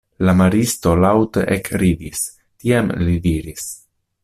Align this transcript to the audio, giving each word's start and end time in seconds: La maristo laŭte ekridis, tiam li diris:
La 0.27 0.33
maristo 0.37 0.93
laŭte 1.01 1.43
ekridis, 1.57 2.25
tiam 2.65 2.91
li 3.05 3.15
diris: 3.29 3.71